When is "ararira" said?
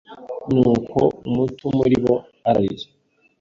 2.49-2.87